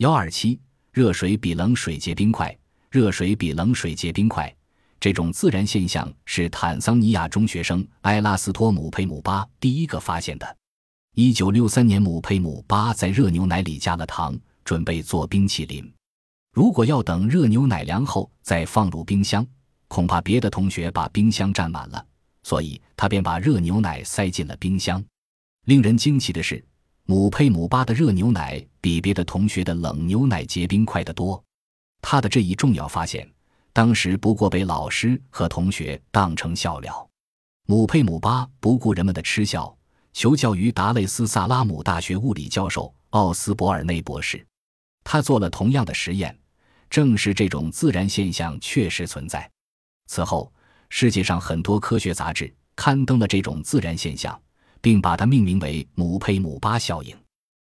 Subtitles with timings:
[0.00, 0.58] 幺二七，
[0.92, 2.56] 热水比冷水结冰快，
[2.90, 4.50] 热水比冷水结冰快。
[4.98, 10.56] 这种自然现象是坦桑尼亚中学生埃拉斯托姆佩姆巴第一个发现的。
[11.16, 14.34] 一九六三年，姆佩姆巴在热牛奶里加了糖，
[14.64, 15.92] 准备做冰淇淋。
[16.54, 19.46] 如果要等热牛奶凉后再放入冰箱，
[19.86, 22.02] 恐怕别的同学把冰箱占满了，
[22.42, 25.04] 所以他便把热牛奶塞进了冰箱。
[25.66, 26.64] 令人惊奇的是，
[27.10, 31.42] 姆佩姆巴的热牛奶比别的同学的冷牛奶结冰快得多。
[32.00, 33.28] 他的这一重要发现。
[33.72, 37.10] 当时不过被老师和同学当成笑料，
[37.66, 39.76] 姆佩姆巴不顾人们的嗤笑，
[40.12, 44.46] 求教于达累斯萨拉姆大学物理教授奥斯博尔内博士。
[45.02, 46.38] 他做了同样的实验，
[46.88, 49.50] 证实这种自然现象确实存在。
[50.06, 50.52] 此后，
[50.90, 54.40] 世界上很多科学杂志刊登了这种自然现象，
[54.80, 57.19] 并把它命名为姆佩姆巴效应。